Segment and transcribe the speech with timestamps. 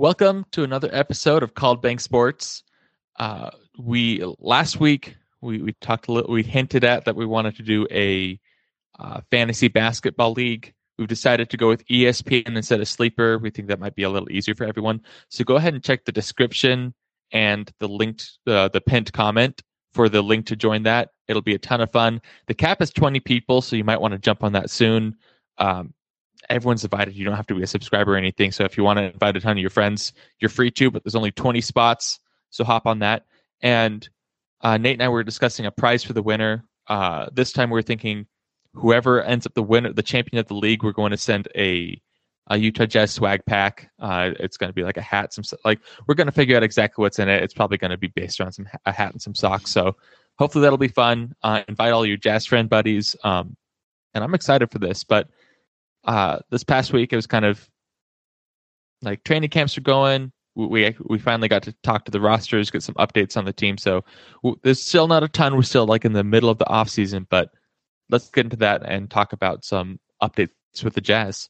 [0.00, 2.62] Welcome to another episode of Called Bank Sports.
[3.18, 7.54] Uh, we last week we, we talked a little, we hinted at that we wanted
[7.56, 8.40] to do a
[8.98, 10.72] uh, fantasy basketball league.
[10.96, 13.36] We've decided to go with ESPN instead of Sleeper.
[13.36, 15.02] We think that might be a little easier for everyone.
[15.28, 16.94] So go ahead and check the description
[17.30, 19.60] and the linked uh, the pinned comment
[19.92, 21.10] for the link to join that.
[21.28, 22.22] It'll be a ton of fun.
[22.46, 25.16] The cap is 20 people, so you might want to jump on that soon.
[25.58, 25.92] Um,
[26.48, 27.14] everyone's invited.
[27.14, 28.52] You don't have to be a subscriber or anything.
[28.52, 31.04] So if you want to invite a ton of your friends, you're free to, but
[31.04, 32.20] there's only 20 spots.
[32.50, 33.26] So hop on that.
[33.60, 34.08] And
[34.62, 36.64] uh, Nate and I were discussing a prize for the winner.
[36.88, 38.26] Uh, this time we are thinking
[38.74, 42.00] whoever ends up the winner, the champion of the league, we're going to send a,
[42.48, 43.90] a Utah Jazz swag pack.
[43.98, 46.62] Uh, it's going to be like a hat, some like we're going to figure out
[46.62, 47.42] exactly what's in it.
[47.42, 49.70] It's probably going to be based around some a hat and some socks.
[49.70, 49.96] So
[50.38, 51.34] hopefully that'll be fun.
[51.42, 53.14] Uh, invite all your Jazz friend buddies.
[53.24, 53.56] Um,
[54.14, 55.04] and I'm excited for this.
[55.04, 55.28] But
[56.04, 57.68] uh, this past week it was kind of
[59.02, 60.32] like training camps are going.
[60.56, 63.78] We we finally got to talk to the rosters, get some updates on the team.
[63.78, 64.04] So
[64.62, 65.54] there's still not a ton.
[65.54, 67.50] We're still like in the middle of the off season, but
[68.10, 70.50] let's get into that and talk about some updates
[70.82, 71.48] with the Jazz.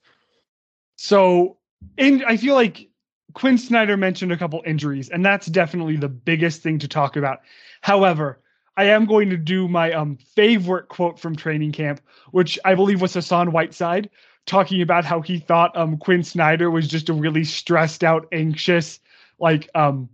[0.96, 1.56] So,
[1.96, 2.88] in, I feel like
[3.32, 7.40] Quin Snyder mentioned a couple injuries, and that's definitely the biggest thing to talk about.
[7.80, 8.40] However,
[8.76, 13.00] I am going to do my um favorite quote from training camp, which I believe
[13.00, 14.10] was Hassan Whiteside,
[14.46, 19.00] talking about how he thought um Quin Snyder was just a really stressed out, anxious,
[19.38, 20.08] like um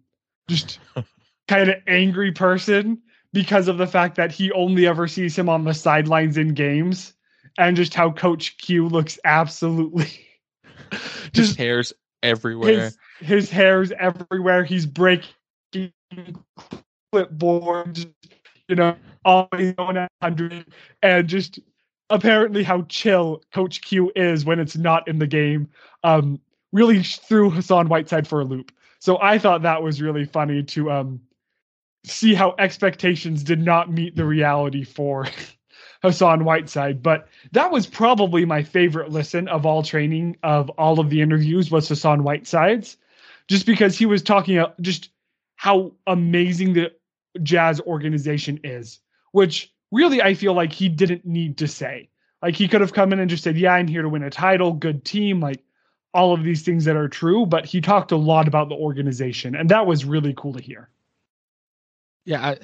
[0.48, 0.78] just
[1.48, 3.00] kind of angry person
[3.32, 7.12] because of the fact that he only ever sees him on the sidelines in games
[7.58, 10.08] and just how coach Q looks absolutely
[11.32, 12.72] just his hairs everywhere.
[12.72, 14.64] His, his hairs everywhere.
[14.64, 15.92] He's breaking
[17.14, 18.10] clipboards,
[18.68, 20.66] you know, always going at 100
[21.02, 21.58] and just
[22.10, 25.68] apparently how chill Coach Q is when it's not in the game.
[26.04, 26.40] Um,
[26.72, 28.72] really threw Hassan Whiteside for a loop.
[28.98, 31.20] So I thought that was really funny to um,
[32.04, 35.26] see how expectations did not meet the reality for
[36.02, 37.02] Hassan Whiteside.
[37.02, 41.70] But that was probably my favorite listen of all training of all of the interviews
[41.70, 42.96] was Hassan Whiteside's,
[43.48, 45.10] just because he was talking about just
[45.56, 46.92] how amazing the
[47.42, 49.00] Jazz organization is,
[49.32, 52.10] which really I feel like he didn't need to say.
[52.42, 54.30] Like he could have come in and just said, "Yeah, I'm here to win a
[54.30, 55.64] title, good team, like
[56.12, 59.56] all of these things that are true." But he talked a lot about the organization,
[59.56, 60.90] and that was really cool to hear.
[62.24, 62.58] Yeah, I,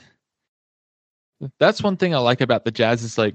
[1.59, 3.35] that's one thing I like about the Jazz is like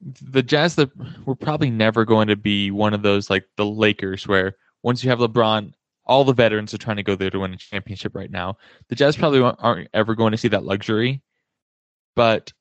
[0.00, 0.90] the Jazz that
[1.26, 5.10] we're probably never going to be one of those like the Lakers where once you
[5.10, 5.72] have LeBron,
[6.06, 8.56] all the veterans are trying to go there to win a championship right now.
[8.88, 11.22] The Jazz probably aren't ever going to see that luxury,
[12.14, 12.52] but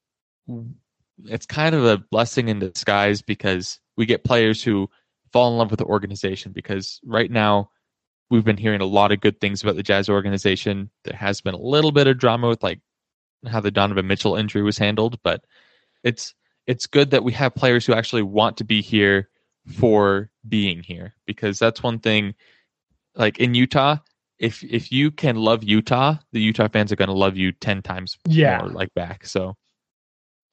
[1.26, 4.90] it's kind of a blessing in disguise because we get players who
[5.32, 7.70] fall in love with the organization because right now
[8.30, 10.90] we've been hearing a lot of good things about the Jazz organization.
[11.04, 12.80] There has been a little bit of drama with like
[13.48, 15.46] how the Donovan Mitchell injury was handled, but
[16.04, 16.34] it's
[16.68, 19.30] it's good that we have players who actually want to be here
[19.68, 22.34] for being here because that's one thing
[23.16, 23.98] like in Utah
[24.40, 27.81] if if you can love Utah, the Utah fans are going to love you 10
[27.81, 28.60] times yeah.
[28.60, 29.26] more like back.
[29.26, 29.56] So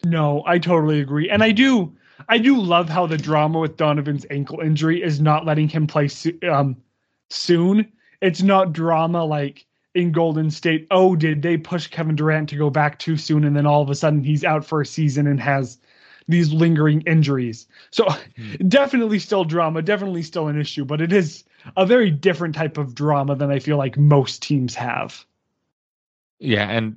[0.05, 1.31] no, I totally agree.
[1.31, 1.95] And I do
[2.29, 6.09] I do love how the drama with Donovan's ankle injury is not letting him play
[6.51, 6.77] um,
[7.31, 7.93] soon.
[8.21, 10.87] It's not drama like in Golden State.
[10.91, 13.91] Oh, did they push Kevin Durant to go back too soon and then all of
[13.91, 15.79] a sudden he's out for a season and has
[16.29, 17.67] these lingering injuries.
[17.91, 18.69] So mm.
[18.69, 21.45] definitely still drama, definitely still an issue, but it is
[21.77, 25.25] a very different type of drama than I feel like most teams have.
[26.39, 26.97] Yeah, and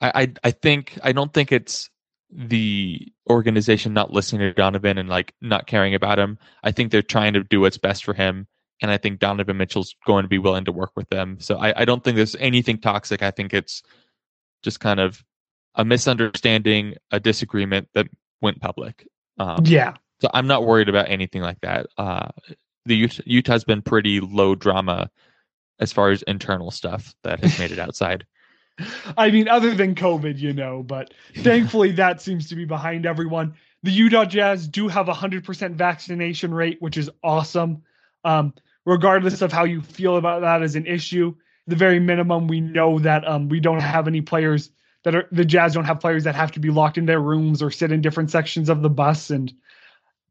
[0.00, 1.90] I, I, I think I don't think it's
[2.32, 6.38] the organization not listening to Donovan and like not caring about him.
[6.62, 8.46] I think they're trying to do what's best for him.
[8.82, 11.36] And I think Donovan Mitchell's going to be willing to work with them.
[11.40, 13.22] So I, I don't think there's anything toxic.
[13.22, 13.82] I think it's
[14.62, 15.22] just kind of
[15.74, 18.06] a misunderstanding, a disagreement that
[18.40, 19.06] went public.
[19.38, 19.94] Um, yeah.
[20.20, 21.86] So I'm not worried about anything like that.
[21.98, 22.28] Uh,
[22.86, 25.10] the Utah, Utah's been pretty low drama
[25.78, 28.26] as far as internal stuff that has made it outside.
[29.16, 33.54] I mean, other than COVID, you know, but thankfully that seems to be behind everyone.
[33.82, 37.82] The Utah Jazz do have a 100% vaccination rate, which is awesome.
[38.24, 38.54] Um,
[38.84, 41.34] regardless of how you feel about that as an issue,
[41.66, 44.70] the very minimum, we know that um, we don't have any players
[45.02, 47.62] that are the Jazz don't have players that have to be locked in their rooms
[47.62, 49.52] or sit in different sections of the bus and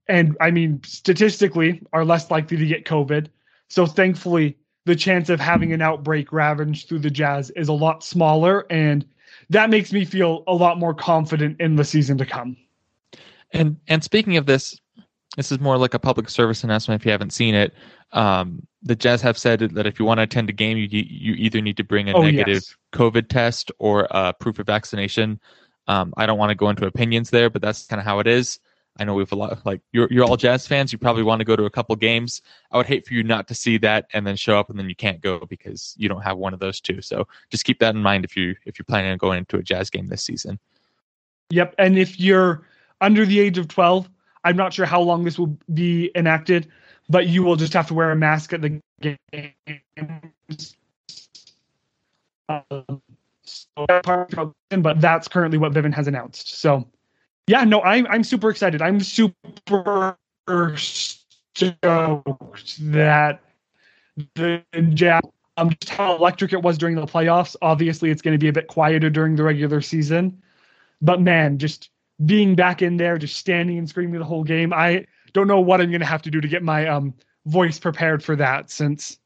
[0.07, 3.29] and I mean statistically are less likely to get COVID.
[3.67, 4.57] So thankfully
[4.89, 9.05] the chance of having an outbreak ravage through the Jazz is a lot smaller, and
[9.51, 12.57] that makes me feel a lot more confident in the season to come.
[13.51, 14.81] And and speaking of this,
[15.37, 17.71] this is more like a public service announcement if you haven't seen it.
[18.13, 21.35] Um, the Jazz have said that if you want to attend a game, you you
[21.35, 22.75] either need to bring a Oh, negative yes.
[22.91, 25.39] COVID test or a proof of vaccination.
[25.87, 28.25] Um, I don't want to go into opinions there, but that's kind of how it
[28.25, 28.59] is.
[28.99, 30.91] I know we have a lot like you're you're all Jazz fans.
[30.91, 32.41] You probably want to go to a couple games.
[32.71, 34.89] I would hate for you not to see that and then show up and then
[34.89, 37.01] you can't go because you don't have one of those two.
[37.01, 39.63] So just keep that in mind if you if you're planning on going into a
[39.63, 40.59] Jazz game this season.
[41.51, 41.75] Yep.
[41.79, 42.67] And if you're
[43.01, 44.09] under the age of 12,
[44.43, 46.67] I'm not sure how long this will be enacted,
[47.09, 50.75] but you will just have to wear a mask at the games.
[52.47, 53.01] Um,
[53.43, 56.59] so but that's currently what Vivint has announced.
[56.59, 56.87] So,
[57.49, 58.79] yeah, no, I'm I'm super excited.
[58.79, 60.15] I'm super
[60.75, 61.73] stoked
[62.91, 63.41] that
[64.35, 64.63] the
[64.93, 65.23] Jazz
[65.57, 67.55] um, just how electric it was during the playoffs.
[67.63, 70.43] Obviously, it's going to be a bit quieter during the regular season,
[71.01, 71.89] but man, just
[72.23, 74.71] being back in there, just standing and screaming the whole game.
[74.71, 77.15] I don't know what I'm going to have to do to get my um
[77.47, 79.17] voice prepared for that, since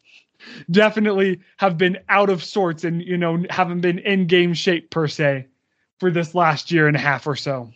[0.72, 5.10] definitely have been out of sorts and you know haven't been in game shape per
[5.10, 5.48] se
[6.00, 7.70] for this last year and a half or so.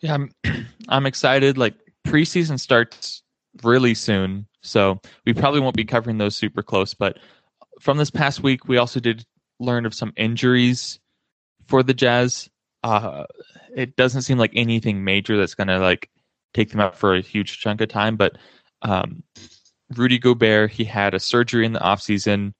[0.00, 0.30] Yeah, I'm
[0.88, 1.58] I'm excited.
[1.58, 1.74] Like
[2.06, 3.22] preseason starts
[3.62, 6.94] really soon, so we probably won't be covering those super close.
[6.94, 7.18] But
[7.80, 9.24] from this past week, we also did
[9.60, 10.98] learn of some injuries
[11.66, 12.48] for the Jazz.
[12.82, 13.24] Uh,
[13.74, 16.10] it doesn't seem like anything major that's going to like
[16.54, 18.16] take them out for a huge chunk of time.
[18.16, 18.38] But
[18.82, 19.22] um,
[19.96, 22.52] Rudy Gobert, he had a surgery in the offseason.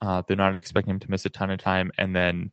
[0.00, 1.92] Uh, they're not expecting him to miss a ton of time.
[1.96, 2.50] And then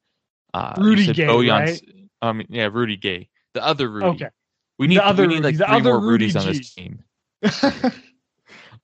[0.54, 1.82] uh, Rudy Gay, Bojan's- right?
[2.22, 4.08] Um, yeah, Rudy Gay, the other Rudy.
[4.08, 4.30] Okay.
[4.78, 6.74] We need The other we need like Rudy, three other more Rudy Rudies on this
[6.74, 7.04] team.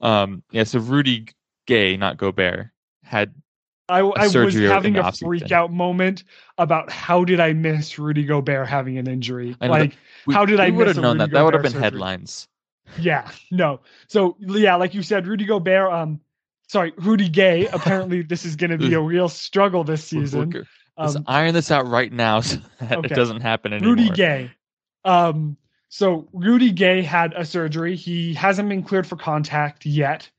[0.02, 1.28] Um, yeah, so Rudy
[1.66, 2.70] Gay, not Gobert,
[3.04, 3.34] had
[3.88, 6.24] I, I was having a freak out moment
[6.58, 9.56] about how did I miss Rudy Gobert having an injury?
[9.62, 9.96] Like,
[10.26, 11.32] we, How did I we would have known Rudy that?
[11.32, 11.84] That would have been surgery?
[11.84, 12.48] headlines.
[13.00, 13.82] yeah, no.
[14.08, 15.92] So yeah, like you said, Rudy Gobert.
[15.92, 16.20] Um,
[16.68, 17.68] sorry, Rudy Gay.
[17.74, 20.66] Apparently, this is going to be a real struggle this season.
[20.98, 23.08] G- Let's Um, iron this out right now so that okay.
[23.12, 23.96] it doesn't happen anymore.
[23.96, 24.52] Rudy Gay.
[25.04, 25.58] Um,
[25.90, 27.96] so Rudy Gay had a surgery.
[27.96, 30.30] He hasn't been cleared for contact yet.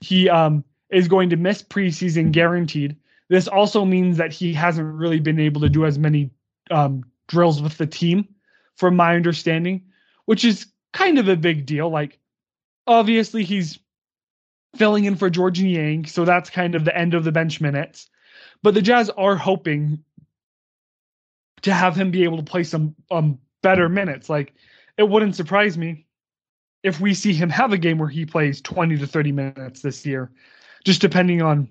[0.00, 2.96] He um is going to miss preseason guaranteed.
[3.28, 6.30] This also means that he hasn't really been able to do as many
[6.72, 8.26] um, drills with the team,
[8.76, 9.82] from my understanding,
[10.24, 11.88] which is kind of a big deal.
[11.90, 12.18] Like,
[12.88, 13.78] obviously, he's
[14.74, 18.10] filling in for Georges Niang, so that's kind of the end of the bench minutes.
[18.62, 20.04] But the Jazz are hoping
[21.62, 24.28] to have him be able to play some um better minutes.
[24.28, 24.54] Like
[24.96, 26.06] it wouldn't surprise me
[26.82, 30.06] if we see him have a game where he plays 20 to 30 minutes this
[30.06, 30.30] year,
[30.84, 31.70] just depending on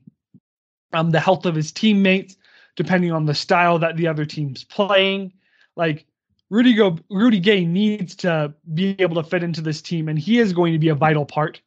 [0.93, 2.37] um the health of his teammates,
[2.75, 5.33] depending on the style that the other team's playing.
[5.75, 6.05] Like
[6.49, 10.39] Rudy Go Rudy Gay needs to be able to fit into this team, and he
[10.39, 11.61] is going to be a vital part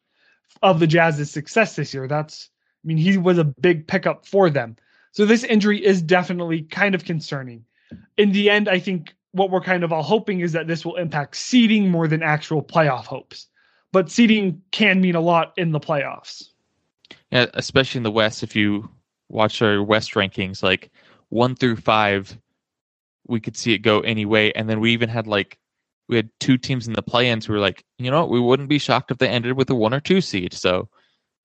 [0.61, 2.07] of the Jazz's success this year.
[2.07, 2.49] That's
[2.83, 4.75] I mean, he was a big pickup for them.
[5.13, 7.63] So this injury is definitely kind of concerning.
[8.17, 10.95] In the end, I think what we're kind of all hoping is that this will
[10.95, 13.47] impact seeding more than actual playoff hopes.
[13.91, 16.45] But seeding can mean a lot in the playoffs.
[17.31, 18.41] Yeah, especially in the West.
[18.41, 18.89] If you
[19.29, 20.91] watch our West rankings, like
[21.29, 22.35] one through five,
[23.27, 24.51] we could see it go any way.
[24.53, 25.59] And then we even had like
[26.09, 28.69] we had two teams in the play-ins who were like, you know, what, we wouldn't
[28.69, 30.53] be shocked if they ended with a one or two seed.
[30.53, 30.89] So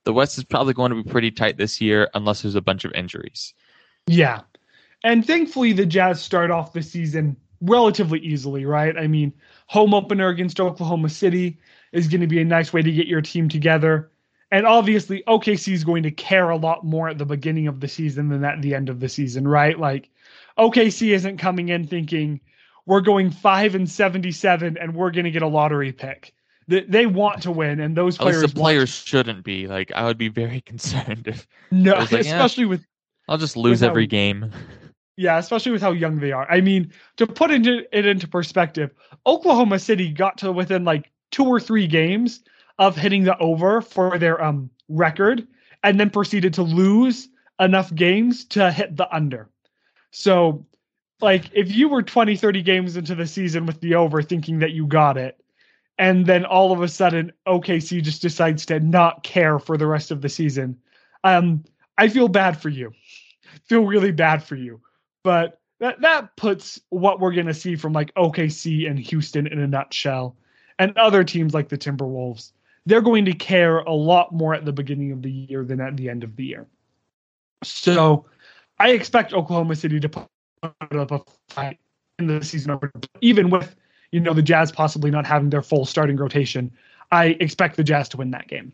[0.04, 2.84] the West is probably going to be pretty tight this year, unless there's a bunch
[2.84, 3.54] of injuries.
[4.06, 4.40] Yeah.
[5.04, 8.96] And thankfully, the Jazz start off the season relatively easily, right?
[8.96, 9.32] I mean,
[9.66, 11.58] home opener against Oklahoma City
[11.92, 14.10] is going to be a nice way to get your team together.
[14.50, 17.88] And obviously, OKC is going to care a lot more at the beginning of the
[17.88, 19.78] season than at the end of the season, right?
[19.78, 20.08] Like,
[20.58, 22.40] OKC isn't coming in thinking
[22.86, 26.32] we're going five and seventy-seven and we're going to get a lottery pick.
[26.68, 29.66] They, they want to win, and those players the players shouldn't be.
[29.66, 32.18] Like I would be very concerned if no, like, yeah.
[32.18, 32.86] especially with
[33.26, 34.52] I'll just lose every game.
[35.20, 36.48] Yeah, especially with how young they are.
[36.48, 38.92] I mean, to put into, it into perspective,
[39.26, 42.44] Oklahoma City got to within like two or three games
[42.78, 45.44] of hitting the over for their um record,
[45.82, 49.48] and then proceeded to lose enough games to hit the under.
[50.12, 50.64] So,
[51.20, 54.70] like, if you were 20, 30 games into the season with the over thinking that
[54.70, 55.42] you got it,
[55.98, 60.10] and then all of a sudden OKC just decides to not care for the rest
[60.10, 60.78] of the season,
[61.24, 61.64] um,
[61.96, 62.92] I feel bad for you.
[63.64, 64.80] Feel really bad for you.
[65.24, 69.66] But that that puts what we're to see from like OKC and Houston in a
[69.66, 70.36] nutshell.
[70.78, 72.52] And other teams like the Timberwolves
[72.88, 75.94] they're going to care a lot more at the beginning of the year than at
[75.98, 76.66] the end of the year.
[77.62, 78.24] So
[78.78, 80.26] I expect Oklahoma City to put
[80.62, 81.78] up a fight
[82.18, 82.80] in the season
[83.20, 83.76] even with
[84.12, 86.72] you know, the Jazz possibly not having their full starting rotation,
[87.10, 88.72] I expect the Jazz to win that game.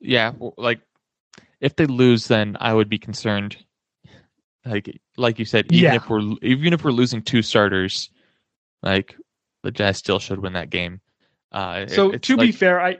[0.00, 0.80] Yeah, like
[1.60, 3.56] if they lose, then I would be concerned.
[4.64, 5.94] Like, like you said, even Yeah.
[5.94, 8.10] if we're even if we're losing two starters,
[8.82, 9.16] like
[9.62, 11.00] the Jazz still should win that game.
[11.52, 12.98] Uh, So it's to be fair, I,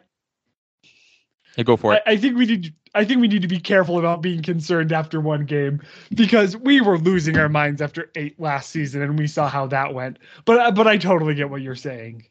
[1.57, 2.03] Yeah, go for I it.
[2.07, 5.21] I think we need I think we need to be careful about being concerned after
[5.21, 5.83] one game
[6.15, 9.95] because we were losing our minds after eight last season and we saw how that
[9.95, 10.19] went.
[10.45, 12.25] But but I totally get what you're saying.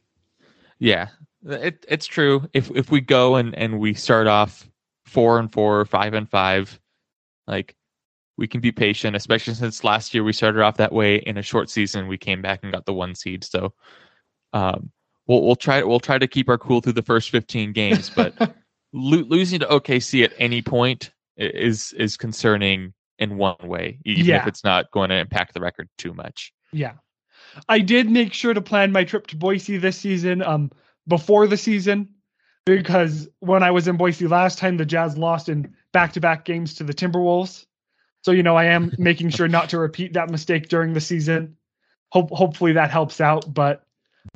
[0.79, 1.09] Yeah,
[1.45, 2.47] it, it's true.
[2.53, 4.69] If if we go and and we start off
[5.05, 6.79] four and four, five and five,
[7.47, 7.75] like
[8.37, 9.15] we can be patient.
[9.15, 12.07] Especially since last year we started off that way in a short season.
[12.07, 13.43] We came back and got the one seed.
[13.43, 13.73] So,
[14.53, 14.91] um,
[15.27, 18.09] we'll we'll try we'll try to keep our cool through the first fifteen games.
[18.09, 18.55] But
[18.95, 24.47] lo- losing to OKC at any point is is concerning in one way, even if
[24.47, 26.53] it's not going to impact the record too much.
[26.71, 26.93] Yeah.
[27.69, 30.71] I did make sure to plan my trip to Boise this season um
[31.07, 32.09] before the season
[32.65, 36.83] because when I was in Boise last time the Jazz lost in back-to-back games to
[36.83, 37.65] the Timberwolves.
[38.23, 41.57] So you know I am making sure not to repeat that mistake during the season.
[42.11, 43.83] Hope hopefully that helps out but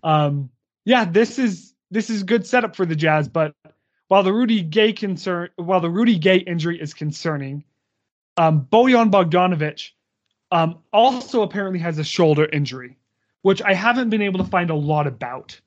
[0.03, 0.49] um
[0.85, 3.53] yeah, this is this is good setup for the Jazz but
[4.09, 7.63] while the Rudy Gay concern while the Rudy Gay injury is concerning
[8.37, 9.91] um Bojan Bogdanovic
[10.51, 12.97] um, also apparently has a shoulder injury,
[13.41, 15.59] which I haven't been able to find a lot about.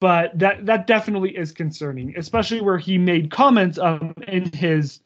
[0.00, 5.00] But that that definitely is concerning, especially where he made comments um, in his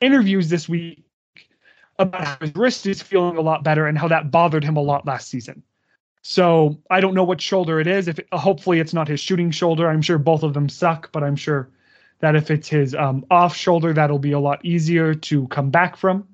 [0.00, 1.02] interviews this week
[1.98, 4.80] about how his wrist is feeling a lot better and how that bothered him a
[4.80, 5.62] lot last season.
[6.22, 8.08] So I don't know what shoulder it is.
[8.08, 11.22] If it, hopefully it's not his shooting shoulder, I'm sure both of them suck, but
[11.22, 11.70] I'm sure
[12.18, 15.96] that if it's his um, off shoulder, that'll be a lot easier to come back
[15.96, 16.28] from.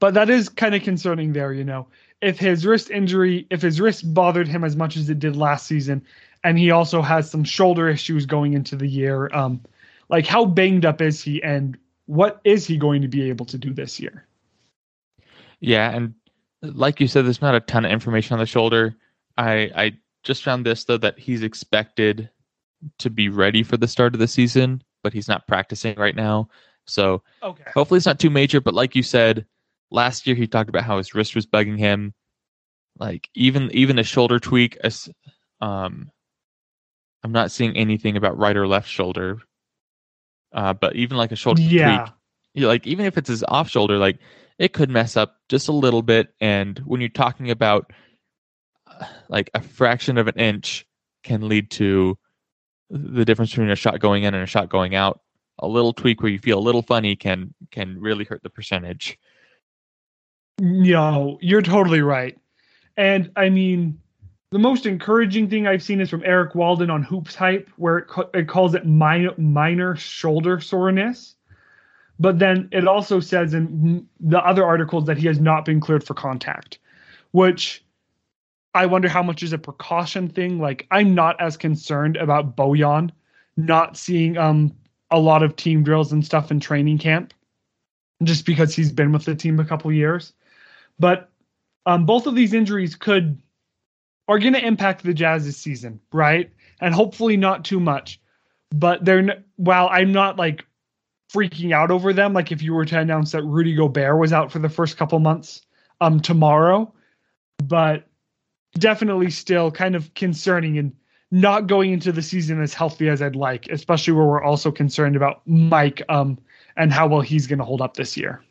[0.00, 1.86] But that is kind of concerning there you know.
[2.20, 5.66] If his wrist injury if his wrist bothered him as much as it did last
[5.66, 6.04] season
[6.42, 9.60] and he also has some shoulder issues going into the year um
[10.08, 11.76] like how banged up is he and
[12.06, 14.26] what is he going to be able to do this year?
[15.60, 16.14] Yeah, and
[16.72, 18.96] like you said, there's not a ton of information on the shoulder.
[19.36, 19.92] I I
[20.22, 22.30] just found this though that he's expected
[22.98, 26.48] to be ready for the start of the season, but he's not practicing right now.
[26.86, 28.60] So okay hopefully it's not too major.
[28.60, 29.46] But like you said,
[29.90, 32.14] last year he talked about how his wrist was bugging him.
[32.98, 34.76] Like even even a shoulder tweak.
[34.82, 35.08] As
[35.60, 36.10] um,
[37.22, 39.38] I'm not seeing anything about right or left shoulder.
[40.52, 42.08] Uh, but even like a shoulder yeah
[42.54, 44.18] tweak, like even if it's his off shoulder, like
[44.58, 46.34] it could mess up just a little bit.
[46.40, 47.92] And when you're talking about
[49.28, 50.86] like a fraction of an inch
[51.22, 52.18] can lead to
[52.90, 55.20] the difference between a shot going in and a shot going out.
[55.60, 59.18] A little tweak where you feel a little funny can can really hurt the percentage.
[60.60, 62.38] no you're totally right
[62.96, 63.98] and i mean
[64.54, 68.06] the most encouraging thing I've seen is from Eric Walden on Hoops Hype, where it,
[68.06, 71.34] ca- it calls it minor, minor shoulder soreness.
[72.18, 76.04] But then it also says in the other articles that he has not been cleared
[76.04, 76.78] for contact,
[77.32, 77.84] which
[78.74, 80.60] I wonder how much is a precaution thing.
[80.60, 83.10] Like I'm not as concerned about Bojan
[83.56, 84.74] not seeing um
[85.10, 87.34] a lot of team drills and stuff in training camp,
[88.22, 90.32] just because he's been with the team a couple years.
[90.98, 91.30] But
[91.86, 93.40] um, both of these injuries could
[94.28, 96.50] are going to impact the Jazz's season, right?
[96.80, 98.20] And hopefully not too much.
[98.70, 100.64] But they're n- while I'm not like
[101.34, 104.52] freaking out over them, like if you were to announce that Rudy Gobert was out
[104.52, 105.62] for the first couple months
[106.00, 106.92] um tomorrow,
[107.64, 108.06] but
[108.78, 110.92] definitely still kind of concerning and
[111.30, 115.16] not going into the season as healthy as I'd like, especially where we're also concerned
[115.16, 116.38] about Mike um
[116.76, 118.42] and how well he's going to hold up this year.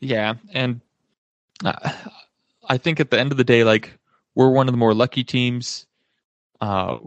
[0.00, 0.80] Yeah, and
[1.64, 1.92] uh,
[2.68, 3.98] I think at the end of the day, like
[4.34, 5.86] we're one of the more lucky teams.
[6.60, 6.98] Uh,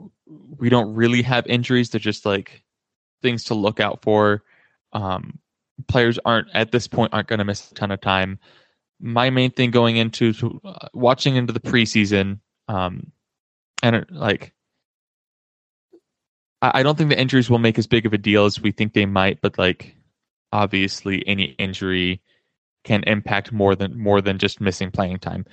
[0.57, 2.63] we don't really have injuries; they're just like
[3.21, 4.43] things to look out for.
[4.93, 5.39] Um,
[5.87, 8.39] players aren't at this point aren't going to miss a ton of time.
[8.99, 13.11] My main thing going into to, uh, watching into the preseason, um,
[13.81, 14.53] and it, like
[16.61, 18.71] I, I don't think the injuries will make as big of a deal as we
[18.71, 19.95] think they might, but like
[20.51, 22.21] obviously any injury
[22.83, 25.45] can impact more than more than just missing playing time.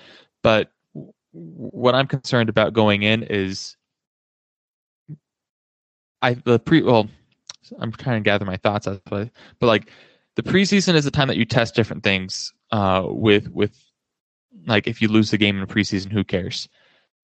[0.42, 3.76] But w- what I'm concerned about going in is
[6.23, 7.09] I the pre well
[7.79, 9.91] I'm trying to gather my thoughts why but like
[10.37, 13.77] the preseason is the time that you test different things uh with with
[14.67, 16.69] like if you lose the game in preseason who cares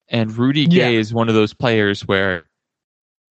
[0.08, 0.98] and Rudy Gay Yeah.
[1.00, 2.44] is one of those players where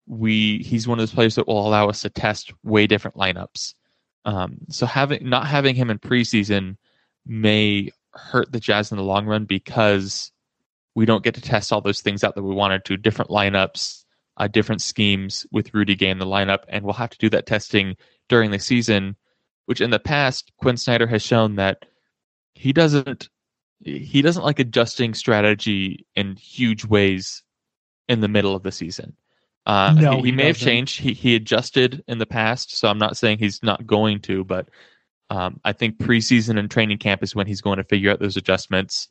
[0.07, 3.75] we he's one of those players that will allow us to test way different lineups
[4.27, 6.77] um, so having not having him in preseason
[7.27, 10.31] may hurt the Jazz in the long run because
[10.95, 14.04] we don't get to test all those things out that we wanted to, different lineups,
[14.37, 17.47] uh, different schemes with Rudy Gay in the lineup, and we'll have to do that
[17.47, 17.97] testing
[18.29, 19.17] during the season,
[19.67, 21.85] which in the past, Quin Snyder has shown that
[22.55, 23.29] he doesn't
[23.81, 27.43] he doesn't like adjusting strategy in huge ways
[28.09, 29.15] in the middle of the season.
[29.67, 31.01] Uh, no, he, he, he may have changed.
[31.01, 34.69] He he adjusted in the past, so I'm not saying he's not going to, but
[35.31, 38.37] um, I think preseason and training camp is when he's going to figure out those
[38.37, 39.09] adjustments.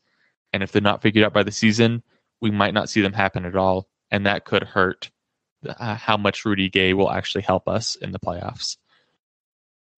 [0.52, 2.04] And if they're not figured out by the season,
[2.40, 5.10] we might not see them happen at all, and that could hurt
[5.68, 8.78] uh, how much Rudy Gay will actually help us in the playoffs.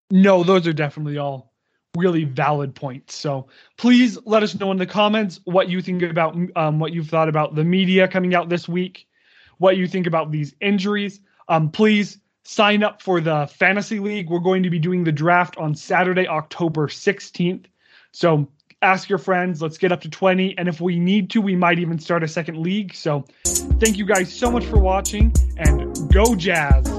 [0.09, 1.51] No, those are definitely all
[1.97, 3.13] really valid points.
[3.13, 7.09] So please let us know in the comments what you think about um, what you've
[7.09, 9.05] thought about the media coming out this week,
[9.57, 11.19] what you think about these injuries.
[11.49, 14.29] Um, please sign up for the fantasy league.
[14.29, 17.65] We're going to be doing the draft on Saturday, October 16th.
[18.13, 18.47] So
[18.81, 19.61] ask your friends.
[19.61, 20.57] Let's get up to 20.
[20.57, 22.93] And if we need to, we might even start a second league.
[22.93, 26.94] So thank you guys so much for watching and go Jazz.